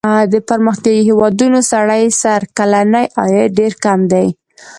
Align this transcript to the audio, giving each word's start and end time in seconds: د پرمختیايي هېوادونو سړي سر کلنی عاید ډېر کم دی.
د 0.33 0.35
پرمختیايي 0.47 1.01
هېوادونو 1.09 1.59
سړي 1.71 2.03
سر 2.21 2.41
کلنی 2.57 3.03
عاید 3.19 3.51
ډېر 3.59 3.73
کم 3.83 3.99
دی. 4.11 4.27